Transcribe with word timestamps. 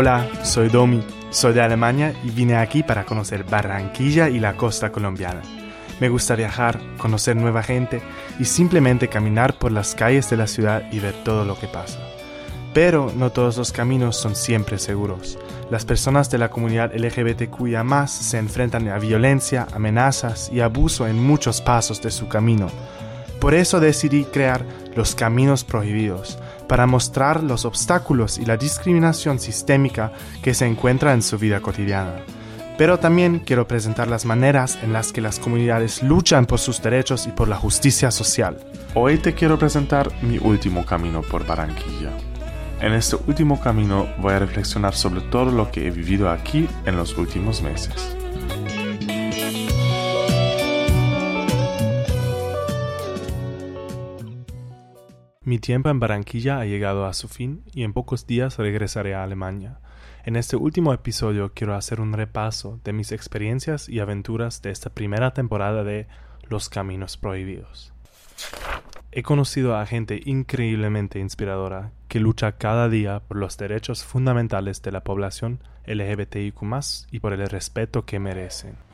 Hola, 0.00 0.30
soy 0.44 0.68
Domi, 0.68 1.02
soy 1.30 1.54
de 1.54 1.60
Alemania 1.60 2.14
y 2.22 2.30
vine 2.30 2.54
aquí 2.54 2.84
para 2.84 3.04
conocer 3.04 3.42
Barranquilla 3.42 4.28
y 4.28 4.38
la 4.38 4.56
costa 4.56 4.92
colombiana. 4.92 5.42
Me 5.98 6.08
gusta 6.08 6.36
viajar, 6.36 6.78
conocer 6.98 7.34
nueva 7.34 7.64
gente 7.64 8.00
y 8.38 8.44
simplemente 8.44 9.08
caminar 9.08 9.58
por 9.58 9.72
las 9.72 9.96
calles 9.96 10.30
de 10.30 10.36
la 10.36 10.46
ciudad 10.46 10.84
y 10.92 11.00
ver 11.00 11.16
todo 11.24 11.44
lo 11.44 11.58
que 11.58 11.66
pasa. 11.66 11.98
Pero 12.72 13.12
no 13.16 13.32
todos 13.32 13.56
los 13.56 13.72
caminos 13.72 14.16
son 14.16 14.36
siempre 14.36 14.78
seguros. 14.78 15.36
Las 15.68 15.84
personas 15.84 16.30
de 16.30 16.38
la 16.38 16.48
comunidad 16.48 16.94
LGBTQIA 16.94 18.06
se 18.06 18.38
enfrentan 18.38 18.86
a 18.90 19.00
violencia, 19.00 19.66
amenazas 19.74 20.48
y 20.52 20.60
abuso 20.60 21.08
en 21.08 21.20
muchos 21.20 21.60
pasos 21.60 22.00
de 22.00 22.12
su 22.12 22.28
camino. 22.28 22.68
Por 23.40 23.54
eso 23.54 23.80
decidí 23.80 24.24
crear 24.24 24.64
los 24.96 25.14
Caminos 25.14 25.64
Prohibidos, 25.64 26.38
para 26.68 26.86
mostrar 26.86 27.42
los 27.42 27.64
obstáculos 27.64 28.38
y 28.38 28.44
la 28.44 28.56
discriminación 28.56 29.38
sistémica 29.38 30.12
que 30.42 30.54
se 30.54 30.66
encuentra 30.66 31.14
en 31.14 31.22
su 31.22 31.38
vida 31.38 31.60
cotidiana. 31.60 32.20
Pero 32.76 32.98
también 32.98 33.40
quiero 33.40 33.66
presentar 33.66 34.06
las 34.06 34.24
maneras 34.24 34.78
en 34.82 34.92
las 34.92 35.12
que 35.12 35.20
las 35.20 35.40
comunidades 35.40 36.02
luchan 36.02 36.46
por 36.46 36.60
sus 36.60 36.80
derechos 36.80 37.26
y 37.26 37.30
por 37.30 37.48
la 37.48 37.56
justicia 37.56 38.12
social. 38.12 38.58
Hoy 38.94 39.18
te 39.18 39.34
quiero 39.34 39.58
presentar 39.58 40.10
mi 40.22 40.38
último 40.38 40.84
camino 40.86 41.22
por 41.22 41.44
Barranquilla. 41.44 42.12
En 42.80 42.92
este 42.92 43.16
último 43.26 43.60
camino 43.60 44.06
voy 44.18 44.34
a 44.34 44.38
reflexionar 44.38 44.94
sobre 44.94 45.22
todo 45.22 45.50
lo 45.50 45.72
que 45.72 45.88
he 45.88 45.90
vivido 45.90 46.30
aquí 46.30 46.68
en 46.84 46.96
los 46.96 47.18
últimos 47.18 47.62
meses. 47.62 48.16
Mi 55.48 55.58
tiempo 55.58 55.88
en 55.88 55.98
Barranquilla 55.98 56.60
ha 56.60 56.66
llegado 56.66 57.06
a 57.06 57.14
su 57.14 57.26
fin 57.26 57.62
y 57.72 57.82
en 57.82 57.94
pocos 57.94 58.26
días 58.26 58.58
regresaré 58.58 59.14
a 59.14 59.24
Alemania. 59.24 59.78
En 60.26 60.36
este 60.36 60.56
último 60.56 60.92
episodio 60.92 61.52
quiero 61.54 61.74
hacer 61.74 62.02
un 62.02 62.12
repaso 62.12 62.78
de 62.84 62.92
mis 62.92 63.12
experiencias 63.12 63.88
y 63.88 64.00
aventuras 64.00 64.60
de 64.60 64.72
esta 64.72 64.90
primera 64.90 65.32
temporada 65.32 65.84
de 65.84 66.06
Los 66.50 66.68
Caminos 66.68 67.16
Prohibidos. 67.16 67.94
He 69.10 69.22
conocido 69.22 69.74
a 69.74 69.86
gente 69.86 70.20
increíblemente 70.22 71.18
inspiradora 71.18 71.92
que 72.08 72.20
lucha 72.20 72.58
cada 72.58 72.90
día 72.90 73.20
por 73.20 73.38
los 73.38 73.56
derechos 73.56 74.04
fundamentales 74.04 74.82
de 74.82 74.92
la 74.92 75.02
población 75.02 75.60
LGBTIQ 75.86 76.60
y 77.10 77.20
por 77.20 77.32
el 77.32 77.48
respeto 77.48 78.04
que 78.04 78.18
merecen. 78.18 78.87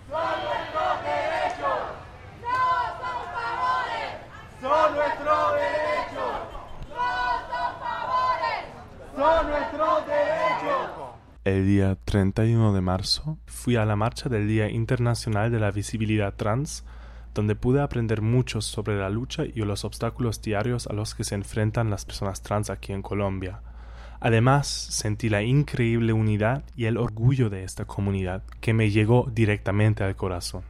El 11.44 11.66
día 11.66 11.96
31 12.04 12.72
de 12.72 12.80
marzo 12.80 13.36
fui 13.46 13.76
a 13.76 13.84
la 13.84 13.96
marcha 13.96 14.28
del 14.28 14.48
Día 14.48 14.70
Internacional 14.70 15.52
de 15.52 15.60
la 15.60 15.70
Visibilidad 15.70 16.34
Trans, 16.34 16.84
donde 17.34 17.54
pude 17.54 17.82
aprender 17.82 18.22
mucho 18.22 18.60
sobre 18.60 18.98
la 18.98 19.10
lucha 19.10 19.44
y 19.44 19.60
los 19.60 19.84
obstáculos 19.84 20.40
diarios 20.40 20.86
a 20.86 20.94
los 20.94 21.14
que 21.14 21.24
se 21.24 21.34
enfrentan 21.34 21.90
las 21.90 22.04
personas 22.04 22.42
trans 22.42 22.70
aquí 22.70 22.92
en 22.92 23.02
Colombia. 23.02 23.60
Además, 24.20 24.68
sentí 24.68 25.28
la 25.28 25.42
increíble 25.42 26.14
unidad 26.14 26.62
y 26.76 26.86
el 26.86 26.96
orgullo 26.96 27.50
de 27.50 27.64
esta 27.64 27.84
comunidad 27.84 28.42
que 28.60 28.72
me 28.72 28.90
llegó 28.90 29.28
directamente 29.30 30.02
al 30.02 30.16
corazón. 30.16 30.62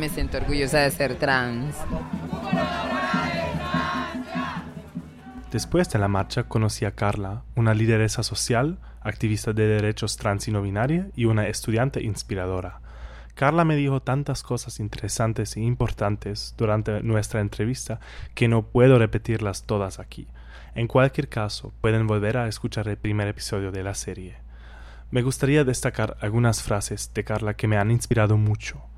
Me 0.00 0.08
siento 0.08 0.38
orgullosa 0.38 0.78
de 0.78 0.90
ser 0.92 1.16
trans. 1.16 1.76
Después 5.52 5.90
de 5.90 5.98
la 5.98 6.08
marcha 6.08 6.44
conocí 6.44 6.86
a 6.86 6.92
Carla, 6.92 7.42
una 7.54 7.74
lideresa 7.74 8.22
social, 8.22 8.78
activista 9.02 9.52
de 9.52 9.66
derechos 9.66 10.16
trans 10.16 10.48
y 10.48 10.52
no 10.52 10.62
binaria 10.62 11.10
y 11.16 11.26
una 11.26 11.48
estudiante 11.48 12.02
inspiradora. 12.02 12.80
Carla 13.34 13.66
me 13.66 13.76
dijo 13.76 14.00
tantas 14.00 14.42
cosas 14.42 14.80
interesantes 14.80 15.58
e 15.58 15.60
importantes 15.60 16.54
durante 16.56 17.02
nuestra 17.02 17.42
entrevista 17.42 18.00
que 18.34 18.48
no 18.48 18.62
puedo 18.62 18.98
repetirlas 18.98 19.64
todas 19.64 19.98
aquí. 19.98 20.28
En 20.74 20.86
cualquier 20.86 21.28
caso, 21.28 21.74
pueden 21.82 22.06
volver 22.06 22.38
a 22.38 22.48
escuchar 22.48 22.88
el 22.88 22.96
primer 22.96 23.28
episodio 23.28 23.70
de 23.70 23.82
la 23.82 23.92
serie. 23.92 24.38
Me 25.10 25.20
gustaría 25.20 25.62
destacar 25.62 26.16
algunas 26.22 26.62
frases 26.62 27.12
de 27.12 27.22
Carla 27.22 27.52
que 27.52 27.68
me 27.68 27.76
han 27.76 27.90
inspirado 27.90 28.38
mucho 28.38 28.89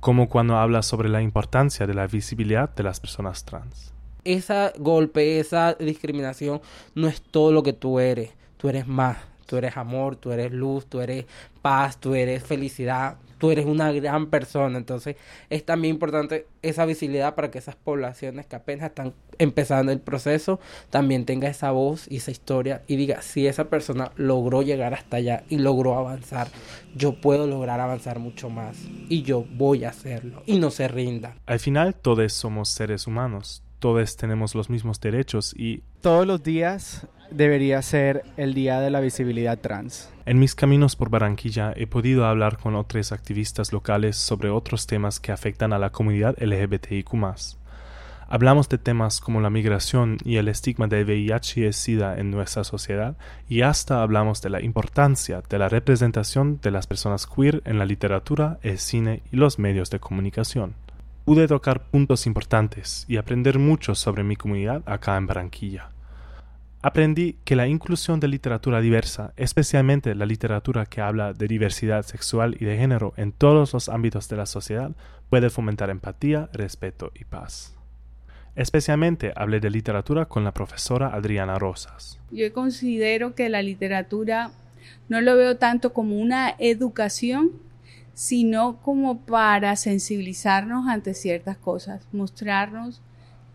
como 0.00 0.28
cuando 0.28 0.56
habla 0.56 0.82
sobre 0.82 1.08
la 1.08 1.22
importancia 1.22 1.86
de 1.86 1.94
la 1.94 2.06
visibilidad 2.06 2.74
de 2.74 2.82
las 2.82 3.00
personas 3.00 3.44
trans. 3.44 3.92
Esa 4.24 4.72
golpe, 4.78 5.40
esa 5.40 5.74
discriminación 5.74 6.60
no 6.94 7.08
es 7.08 7.22
todo 7.22 7.52
lo 7.52 7.62
que 7.62 7.72
tú 7.72 7.98
eres, 7.98 8.30
tú 8.56 8.68
eres 8.68 8.86
más, 8.86 9.16
tú 9.48 9.56
eres 9.56 9.78
amor, 9.78 10.16
tú 10.16 10.30
eres 10.30 10.52
luz, 10.52 10.86
tú 10.86 11.00
eres 11.00 11.24
paz, 11.62 11.98
tú 11.98 12.14
eres 12.14 12.42
felicidad, 12.44 13.16
tú 13.38 13.50
eres 13.50 13.64
una 13.64 13.90
gran 13.92 14.26
persona. 14.26 14.76
Entonces 14.76 15.16
es 15.48 15.64
también 15.64 15.94
importante 15.94 16.46
esa 16.60 16.84
visibilidad 16.84 17.34
para 17.34 17.50
que 17.50 17.58
esas 17.58 17.74
poblaciones 17.74 18.44
que 18.44 18.56
apenas 18.56 18.90
están 18.90 19.14
empezando 19.38 19.90
el 19.90 20.00
proceso 20.00 20.60
también 20.90 21.24
tenga 21.24 21.48
esa 21.48 21.70
voz 21.70 22.06
y 22.10 22.18
esa 22.18 22.30
historia 22.30 22.82
y 22.86 22.96
diga, 22.96 23.22
si 23.22 23.46
esa 23.46 23.70
persona 23.70 24.12
logró 24.16 24.60
llegar 24.60 24.92
hasta 24.92 25.16
allá 25.16 25.44
y 25.48 25.56
logró 25.56 25.94
avanzar, 25.96 26.48
yo 26.94 27.18
puedo 27.18 27.46
lograr 27.46 27.80
avanzar 27.80 28.18
mucho 28.18 28.50
más 28.50 28.76
y 29.08 29.22
yo 29.22 29.46
voy 29.54 29.84
a 29.84 29.90
hacerlo 29.90 30.42
y 30.44 30.58
no 30.58 30.70
se 30.70 30.88
rinda. 30.88 31.36
Al 31.46 31.58
final 31.58 31.94
todos 31.94 32.34
somos 32.34 32.68
seres 32.68 33.06
humanos, 33.06 33.62
todos 33.78 34.16
tenemos 34.16 34.54
los 34.54 34.70
mismos 34.70 35.00
derechos 35.00 35.54
y... 35.56 35.82
Todos 36.00 36.26
los 36.26 36.42
días 36.42 37.06
debería 37.30 37.82
ser 37.82 38.24
el 38.36 38.54
Día 38.54 38.80
de 38.80 38.90
la 38.90 39.00
Visibilidad 39.00 39.58
Trans. 39.58 40.10
En 40.26 40.38
mis 40.38 40.54
caminos 40.54 40.96
por 40.96 41.10
Barranquilla 41.10 41.72
he 41.76 41.86
podido 41.86 42.26
hablar 42.26 42.58
con 42.58 42.74
otros 42.74 43.12
activistas 43.12 43.72
locales 43.72 44.16
sobre 44.16 44.50
otros 44.50 44.86
temas 44.86 45.20
que 45.20 45.32
afectan 45.32 45.72
a 45.72 45.78
la 45.78 45.90
comunidad 45.90 46.36
LGBTIQ. 46.40 47.08
Hablamos 48.30 48.68
de 48.68 48.76
temas 48.76 49.20
como 49.20 49.40
la 49.40 49.48
migración 49.48 50.18
y 50.22 50.36
el 50.36 50.48
estigma 50.48 50.86
del 50.86 51.06
VIH 51.06 51.66
y 51.66 51.72
SIDA 51.72 52.18
en 52.18 52.30
nuestra 52.30 52.62
sociedad 52.62 53.16
y 53.48 53.62
hasta 53.62 54.02
hablamos 54.02 54.42
de 54.42 54.50
la 54.50 54.62
importancia 54.62 55.42
de 55.48 55.58
la 55.58 55.70
representación 55.70 56.60
de 56.60 56.70
las 56.70 56.86
personas 56.86 57.26
queer 57.26 57.62
en 57.64 57.78
la 57.78 57.86
literatura, 57.86 58.58
el 58.60 58.78
cine 58.78 59.22
y 59.32 59.36
los 59.36 59.58
medios 59.58 59.88
de 59.88 59.98
comunicación. 59.98 60.74
Pude 61.28 61.46
tocar 61.46 61.90
puntos 61.90 62.26
importantes 62.26 63.04
y 63.06 63.18
aprender 63.18 63.58
mucho 63.58 63.94
sobre 63.94 64.24
mi 64.24 64.34
comunidad 64.34 64.82
acá 64.86 65.14
en 65.18 65.26
Barranquilla. 65.26 65.90
Aprendí 66.80 67.36
que 67.44 67.54
la 67.54 67.66
inclusión 67.66 68.18
de 68.18 68.28
literatura 68.28 68.80
diversa, 68.80 69.34
especialmente 69.36 70.14
la 70.14 70.24
literatura 70.24 70.86
que 70.86 71.02
habla 71.02 71.34
de 71.34 71.46
diversidad 71.46 72.02
sexual 72.06 72.56
y 72.58 72.64
de 72.64 72.78
género 72.78 73.12
en 73.18 73.32
todos 73.32 73.74
los 73.74 73.90
ámbitos 73.90 74.30
de 74.30 74.38
la 74.38 74.46
sociedad, 74.46 74.92
puede 75.28 75.50
fomentar 75.50 75.90
empatía, 75.90 76.48
respeto 76.54 77.12
y 77.14 77.24
paz. 77.24 77.76
Especialmente 78.56 79.34
hablé 79.36 79.60
de 79.60 79.68
literatura 79.68 80.24
con 80.24 80.44
la 80.44 80.54
profesora 80.54 81.08
Adriana 81.08 81.58
Rosas. 81.58 82.18
Yo 82.30 82.50
considero 82.54 83.34
que 83.34 83.50
la 83.50 83.60
literatura 83.60 84.50
no 85.10 85.20
lo 85.20 85.36
veo 85.36 85.58
tanto 85.58 85.92
como 85.92 86.16
una 86.16 86.54
educación, 86.58 87.50
sino 88.18 88.78
como 88.78 89.20
para 89.20 89.76
sensibilizarnos 89.76 90.88
ante 90.88 91.14
ciertas 91.14 91.56
cosas, 91.56 92.04
mostrarnos 92.10 93.00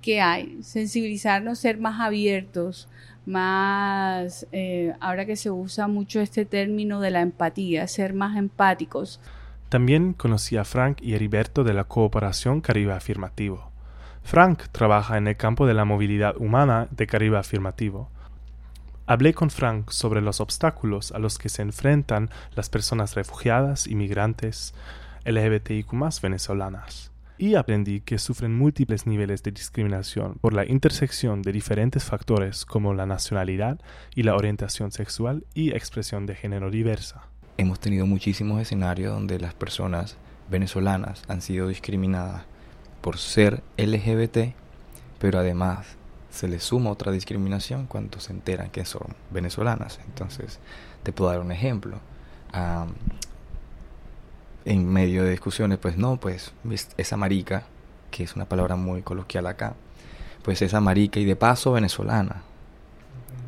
qué 0.02 0.22
hay, 0.22 0.64
sensibilizarnos, 0.64 1.60
ser 1.60 1.80
más 1.80 2.00
abiertos, 2.00 2.88
más, 3.26 4.48
eh, 4.54 4.94
ahora 5.02 5.26
que 5.26 5.36
se 5.36 5.52
usa 5.52 5.90
mucho 5.90 6.22
este 6.22 6.46
término 6.46 7.02
de 7.02 7.12
la 7.12 7.20
empatía, 7.20 7.86
ser 7.90 8.14
más 8.14 8.38
empáticos. 8.38 9.20
También 9.68 10.14
conocí 10.14 10.56
a 10.56 10.64
Frank 10.64 11.00
y 11.02 11.14
Heriberto 11.14 11.66
de 11.66 11.74
la 11.74 11.84
Cooperación 11.84 12.62
Caribe 12.62 12.94
Afirmativo. 12.94 13.70
Frank 14.24 14.64
trabaja 14.72 15.18
en 15.18 15.28
el 15.28 15.36
campo 15.36 15.68
de 15.68 15.74
la 15.74 15.84
movilidad 15.84 16.38
humana 16.38 16.88
de 16.90 17.06
Caribe 17.06 17.38
Afirmativo. 17.38 18.10
Hablé 19.06 19.34
con 19.34 19.50
Frank 19.50 19.90
sobre 19.90 20.22
los 20.22 20.40
obstáculos 20.40 21.12
a 21.12 21.20
los 21.20 21.38
que 21.38 21.50
se 21.50 21.62
enfrentan 21.62 22.30
las 22.56 22.70
personas 22.70 23.16
refugiadas, 23.16 23.86
inmigrantes, 23.86 24.74
LGBTIQ 25.26 25.92
venezolanas 26.22 27.12
y 27.38 27.56
aprendí 27.56 28.00
que 28.00 28.18
sufren 28.20 28.56
múltiples 28.56 29.06
niveles 29.06 29.44
de 29.44 29.52
discriminación 29.52 30.36
por 30.40 30.54
la 30.54 30.66
intersección 30.66 31.42
de 31.42 31.52
diferentes 31.52 32.06
factores 32.06 32.66
como 32.66 32.94
la 32.94 33.06
nacionalidad 33.06 33.80
y 34.16 34.24
la 34.24 34.36
orientación 34.36 34.92
sexual 34.92 35.46
y 35.54 35.72
expresión 35.72 36.26
de 36.26 36.36
género 36.36 36.72
diversa. 36.72 37.24
Hemos 37.58 37.82
tenido 37.82 38.06
muchísimos 38.06 38.62
escenarios 38.62 39.14
donde 39.14 39.40
las 39.40 39.54
personas 39.54 40.16
venezolanas 40.50 41.24
han 41.28 41.42
sido 41.42 41.68
discriminadas 41.68 42.46
por 43.02 43.18
ser 43.18 43.64
LGBT, 43.78 44.56
pero 45.20 45.40
además 45.40 45.98
se 46.34 46.48
les 46.48 46.64
suma 46.64 46.90
otra 46.90 47.12
discriminación 47.12 47.86
cuando 47.86 48.20
se 48.20 48.34
enteran 48.34 48.72
que 48.72 48.86
son 48.86 49.16
venezolanas. 49.30 50.00
Entonces, 50.08 50.60
te 51.04 51.14
puedo 51.14 51.30
dar 51.30 51.40
un 51.42 51.52
ejemplo 51.52 52.00
en 54.66 54.92
medio 54.92 55.24
de 55.24 55.32
discusiones, 55.32 55.78
pues 55.78 55.98
no, 55.98 56.18
pues 56.18 56.54
esa 56.98 57.18
marica, 57.18 57.64
que 58.10 58.24
es 58.24 58.36
una 58.36 58.46
palabra 58.46 58.76
muy 58.76 59.02
coloquial 59.04 59.46
acá, 59.48 59.76
pues 60.44 60.62
esa 60.62 60.80
marica 60.80 61.20
y 61.20 61.26
de 61.26 61.36
paso 61.36 61.72
venezolana. 61.74 62.44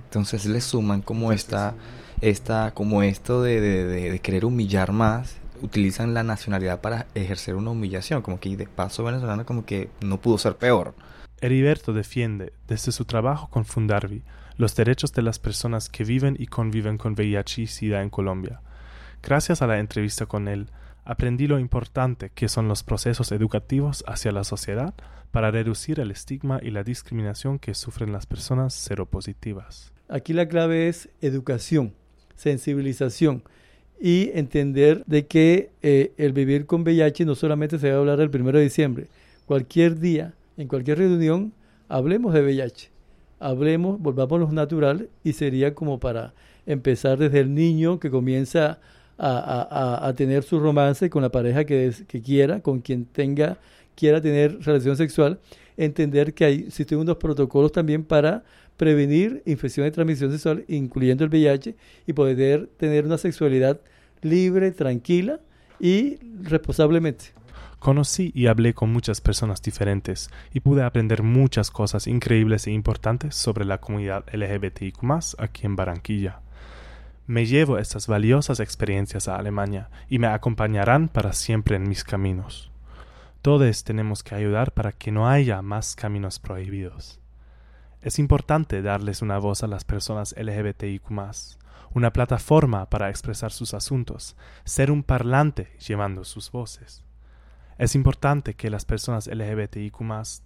Entonces 0.05 0.45
le 0.45 0.61
suman 0.61 1.01
como 1.01 1.31
esta, 1.31 1.73
esta 2.21 2.71
como 2.71 3.01
esto 3.03 3.41
de, 3.41 3.61
de, 3.61 4.19
querer 4.19 4.45
humillar 4.45 4.91
más, 4.91 5.37
utilizan 5.61 6.13
la 6.13 6.23
nacionalidad 6.23 6.81
para 6.81 7.07
ejercer 7.15 7.55
una 7.55 7.71
humillación, 7.71 8.21
como 8.21 8.39
que 8.39 8.55
de 8.55 8.67
paso 8.67 9.03
venezolana 9.03 9.43
como 9.43 9.65
que 9.65 9.89
no 10.01 10.21
pudo 10.21 10.37
ser 10.37 10.55
peor. 10.55 10.93
Heriberto 11.41 11.93
defiende, 11.93 12.53
desde 12.67 12.91
su 12.91 13.05
trabajo 13.05 13.49
con 13.49 13.65
Fundarvi, 13.65 14.23
los 14.57 14.75
derechos 14.75 15.11
de 15.13 15.21
las 15.21 15.39
personas 15.39 15.89
que 15.89 16.03
viven 16.03 16.35
y 16.39 16.47
conviven 16.47 16.97
con 16.97 17.13
VIH 17.13 17.61
y 17.63 17.67
SIDA 17.67 18.01
en 18.01 18.09
Colombia. 18.09 18.61
Gracias 19.21 19.61
a 19.61 19.67
la 19.67 19.79
entrevista 19.79 20.25
con 20.25 20.47
él, 20.47 20.67
aprendí 21.03 21.47
lo 21.47 21.59
importante 21.59 22.31
que 22.33 22.47
son 22.47 22.67
los 22.67 22.83
procesos 22.83 23.31
educativos 23.31 24.03
hacia 24.07 24.31
la 24.31 24.43
sociedad 24.43 24.93
para 25.31 25.51
reducir 25.51 25.99
el 25.99 26.11
estigma 26.11 26.59
y 26.63 26.71
la 26.71 26.83
discriminación 26.83 27.59
que 27.59 27.73
sufren 27.73 28.13
las 28.13 28.25
personas 28.25 28.73
seropositivas. 28.73 29.91
Aquí 30.07 30.33
la 30.33 30.47
clave 30.47 30.87
es 30.87 31.09
educación, 31.21 31.93
sensibilización 32.35 33.43
y 33.99 34.31
entender 34.33 35.03
de 35.05 35.25
que 35.25 35.71
eh, 35.81 36.13
el 36.17 36.33
vivir 36.33 36.65
con 36.65 36.81
VIH 36.81 37.25
no 37.25 37.35
solamente 37.35 37.79
se 37.79 37.89
va 37.89 37.97
a 37.97 37.99
hablar 37.99 38.21
el 38.21 38.29
1 38.29 38.51
de 38.51 38.61
diciembre. 38.61 39.07
Cualquier 39.45 39.99
día, 39.99 40.33
en 40.57 40.67
cualquier 40.67 40.99
reunión, 40.99 41.53
hablemos 41.89 42.33
de 42.33 42.41
VIH. 42.41 42.89
Hablemos, 43.39 43.99
volvamos 43.99 44.37
a 44.37 44.39
lo 44.39 44.51
natural 44.51 45.09
y 45.23 45.33
sería 45.33 45.75
como 45.75 45.99
para 45.99 46.33
empezar 46.65 47.17
desde 47.17 47.41
el 47.41 47.53
niño 47.53 47.99
que 47.99 48.09
comienza 48.09 48.79
a, 49.17 50.13
tener 50.17 50.43
su 50.43 50.59
romance 50.59 51.09
con 51.09 51.21
la 51.21 51.29
pareja 51.29 51.63
que, 51.63 51.93
que, 52.07 52.21
quiera, 52.21 52.61
con 52.61 52.79
quien 52.79 53.05
tenga, 53.05 53.57
quiera 53.95 54.19
tener 54.19 54.59
relación 54.61 54.97
sexual, 54.97 55.39
entender 55.77 56.33
que 56.33 56.45
hay, 56.45 56.65
existen 56.67 56.97
unos 56.97 57.17
protocolos 57.17 57.71
también 57.71 58.03
para 58.03 58.43
prevenir 58.77 59.41
infecciones 59.45 59.91
de 59.91 59.95
transmisión 59.95 60.31
sexual, 60.31 60.65
incluyendo 60.67 61.23
el 61.23 61.29
VIH, 61.29 61.75
y 62.07 62.13
poder 62.13 62.67
tener 62.77 63.05
una 63.05 63.17
sexualidad 63.17 63.79
libre, 64.21 64.71
tranquila 64.71 65.39
y 65.79 66.17
responsablemente. 66.41 67.25
Conocí 67.79 68.31
y 68.33 68.47
hablé 68.47 68.73
con 68.73 68.91
muchas 68.91 69.21
personas 69.21 69.61
diferentes 69.61 70.29
y 70.53 70.61
pude 70.61 70.83
aprender 70.83 71.23
muchas 71.23 71.71
cosas 71.71 72.07
increíbles 72.07 72.67
e 72.67 72.71
importantes 72.71 73.35
sobre 73.35 73.65
la 73.65 73.79
comunidad 73.79 74.25
LGBTIQ 74.33 75.03
aquí 75.37 75.65
en 75.65 75.75
Barranquilla. 75.75 76.41
Me 77.27 77.45
llevo 77.45 77.77
estas 77.79 78.07
valiosas 78.07 78.59
experiencias 78.59 79.27
a 79.27 79.35
Alemania 79.35 79.89
y 80.09 80.19
me 80.19 80.27
acompañarán 80.27 81.07
para 81.09 81.33
siempre 81.33 81.75
en 81.75 81.87
mis 81.89 82.03
caminos. 82.03 82.71
Todos 83.41 83.83
tenemos 83.83 84.23
que 84.23 84.35
ayudar 84.35 84.71
para 84.73 84.91
que 84.91 85.11
no 85.11 85.27
haya 85.27 85.61
más 85.61 85.95
caminos 85.95 86.39
prohibidos. 86.39 87.19
Es 88.01 88.19
importante 88.19 88.81
darles 88.83 89.23
una 89.23 89.39
voz 89.39 89.63
a 89.63 89.67
las 89.67 89.83
personas 89.83 90.35
LGBTIQ, 90.37 91.09
una 91.93 92.13
plataforma 92.13 92.89
para 92.89 93.09
expresar 93.09 93.51
sus 93.51 93.73
asuntos, 93.73 94.35
ser 94.63 94.91
un 94.91 95.01
parlante 95.01 95.75
llevando 95.79 96.23
sus 96.23 96.51
voces. 96.51 97.03
Es 97.77 97.95
importante 97.95 98.53
que 98.53 98.69
las 98.69 98.85
personas 98.85 99.27
LGBTIQ 99.27 99.97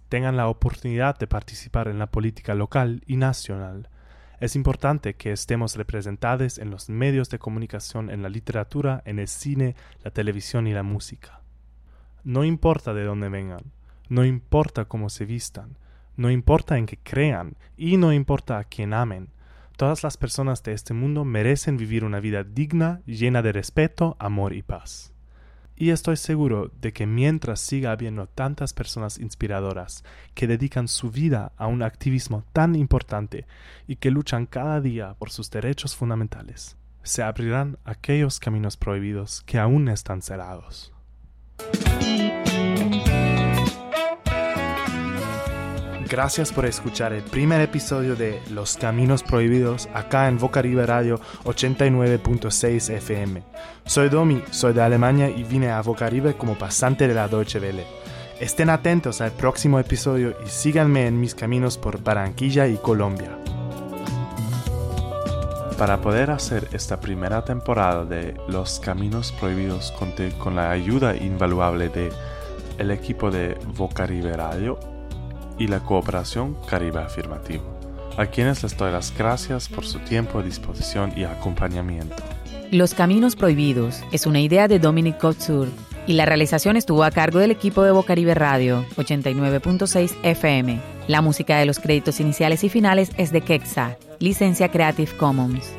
tengan 0.08 0.36
la 0.36 0.48
oportunidad 0.48 1.18
de 1.18 1.26
participar 1.26 1.88
en 1.88 1.98
la 1.98 2.10
política 2.10 2.54
local 2.54 3.02
y 3.06 3.16
nacional, 3.16 3.88
es 4.40 4.56
importante 4.56 5.14
que 5.14 5.32
estemos 5.32 5.76
representados 5.76 6.56
en 6.56 6.70
los 6.70 6.88
medios 6.88 7.28
de 7.28 7.38
comunicación, 7.38 8.08
en 8.08 8.22
la 8.22 8.30
literatura, 8.30 9.02
en 9.04 9.18
el 9.18 9.28
cine, 9.28 9.76
la 10.02 10.10
televisión 10.10 10.66
y 10.66 10.72
la 10.72 10.82
música. 10.82 11.42
No 12.24 12.44
importa 12.44 12.94
de 12.94 13.04
dónde 13.04 13.28
vengan, 13.28 13.70
no 14.08 14.24
importa 14.24 14.86
cómo 14.86 15.10
se 15.10 15.26
vistan, 15.26 15.76
no 16.16 16.30
importa 16.30 16.78
en 16.78 16.86
qué 16.86 16.96
crean 16.96 17.54
y 17.76 17.98
no 17.98 18.14
importa 18.14 18.58
a 18.58 18.64
quién 18.64 18.94
amen. 18.94 19.28
Todas 19.76 20.02
las 20.02 20.16
personas 20.16 20.62
de 20.62 20.72
este 20.72 20.94
mundo 20.94 21.26
merecen 21.26 21.76
vivir 21.76 22.02
una 22.02 22.20
vida 22.20 22.42
digna, 22.42 23.02
llena 23.04 23.42
de 23.42 23.52
respeto, 23.52 24.16
amor 24.18 24.54
y 24.54 24.62
paz. 24.62 25.12
Y 25.80 25.92
estoy 25.92 26.18
seguro 26.18 26.70
de 26.78 26.92
que 26.92 27.06
mientras 27.06 27.58
siga 27.58 27.92
habiendo 27.92 28.26
tantas 28.26 28.74
personas 28.74 29.18
inspiradoras 29.18 30.04
que 30.34 30.46
dedican 30.46 30.88
su 30.88 31.10
vida 31.10 31.52
a 31.56 31.68
un 31.68 31.82
activismo 31.82 32.44
tan 32.52 32.74
importante 32.74 33.46
y 33.86 33.96
que 33.96 34.10
luchan 34.10 34.44
cada 34.44 34.82
día 34.82 35.14
por 35.18 35.30
sus 35.30 35.50
derechos 35.50 35.96
fundamentales, 35.96 36.76
se 37.02 37.22
abrirán 37.22 37.78
aquellos 37.86 38.40
caminos 38.40 38.76
prohibidos 38.76 39.40
que 39.46 39.58
aún 39.58 39.88
están 39.88 40.20
cerrados. 40.20 40.92
Gracias 46.10 46.50
por 46.50 46.66
escuchar 46.66 47.12
el 47.12 47.22
primer 47.22 47.60
episodio 47.60 48.16
de 48.16 48.42
Los 48.50 48.76
Caminos 48.76 49.22
Prohibidos 49.22 49.88
acá 49.94 50.26
en 50.26 50.38
Vocaribe 50.38 50.84
Radio 50.84 51.20
89.6 51.44 52.94
FM. 52.96 53.44
Soy 53.86 54.08
Domi, 54.08 54.42
soy 54.50 54.72
de 54.72 54.82
Alemania 54.82 55.30
y 55.30 55.44
vine 55.44 55.70
a 55.70 55.80
Vocaribe 55.82 56.34
como 56.34 56.58
pasante 56.58 57.06
de 57.06 57.14
la 57.14 57.28
Deutsche 57.28 57.60
Welle. 57.60 57.86
Estén 58.40 58.70
atentos 58.70 59.20
al 59.20 59.30
próximo 59.30 59.78
episodio 59.78 60.34
y 60.44 60.48
síganme 60.48 61.06
en 61.06 61.20
mis 61.20 61.36
caminos 61.36 61.78
por 61.78 62.02
Barranquilla 62.02 62.66
y 62.66 62.76
Colombia. 62.76 63.38
Para 65.78 66.00
poder 66.00 66.32
hacer 66.32 66.66
esta 66.72 66.98
primera 66.98 67.44
temporada 67.44 68.04
de 68.04 68.34
Los 68.48 68.80
Caminos 68.80 69.30
Prohibidos 69.38 69.92
conté 69.92 70.32
con 70.32 70.56
la 70.56 70.72
ayuda 70.72 71.14
invaluable 71.14 71.88
de 71.88 72.08
el 72.78 72.90
equipo 72.90 73.30
de 73.30 73.56
Vocaribe 73.76 74.32
Radio 74.32 74.99
y 75.60 75.68
la 75.68 75.80
cooperación 75.80 76.56
Caribe 76.66 76.98
Afirmativo, 76.98 77.62
a 78.16 78.26
quienes 78.26 78.64
les 78.64 78.76
doy 78.76 78.90
las 78.90 79.16
gracias 79.16 79.68
por 79.68 79.86
su 79.86 80.00
tiempo, 80.00 80.42
disposición 80.42 81.12
y 81.16 81.24
acompañamiento. 81.24 82.16
Los 82.72 82.94
Caminos 82.94 83.36
Prohibidos 83.36 84.02
es 84.10 84.26
una 84.26 84.40
idea 84.40 84.66
de 84.68 84.78
Dominic 84.78 85.18
Couture 85.18 85.70
y 86.06 86.14
la 86.14 86.24
realización 86.24 86.76
estuvo 86.76 87.04
a 87.04 87.10
cargo 87.10 87.38
del 87.40 87.50
equipo 87.50 87.82
de 87.82 87.90
Bocaribe 87.90 88.34
Radio 88.34 88.86
89.6 88.96 90.16
FM. 90.22 90.80
La 91.08 91.20
música 91.20 91.58
de 91.58 91.66
los 91.66 91.78
créditos 91.78 92.20
iniciales 92.20 92.64
y 92.64 92.70
finales 92.70 93.10
es 93.18 93.30
de 93.30 93.42
Kexa, 93.42 93.98
licencia 94.18 94.70
Creative 94.70 95.12
Commons. 95.18 95.72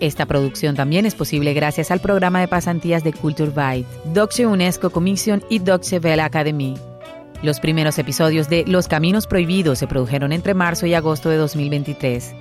Esta 0.00 0.24
producción 0.26 0.76
también 0.76 1.04
es 1.04 1.14
posible 1.14 1.52
gracias 1.52 1.90
al 1.90 2.00
programa 2.00 2.40
de 2.40 2.48
pasantías 2.48 3.04
de 3.04 3.12
Culture 3.12 3.50
Byte, 3.50 3.86
Deutsche 4.14 4.46
UNESCO 4.46 4.90
Commission 4.90 5.42
y 5.50 5.58
Deutsche 5.58 5.98
Welle 5.98 6.22
Academy. 6.22 6.74
Los 7.44 7.60
primeros 7.60 7.98
episodios 7.98 8.48
de 8.48 8.64
Los 8.66 8.88
Caminos 8.88 9.26
Prohibidos 9.26 9.78
se 9.78 9.86
produjeron 9.86 10.32
entre 10.32 10.54
marzo 10.54 10.86
y 10.86 10.94
agosto 10.94 11.28
de 11.28 11.36
2023. 11.36 12.34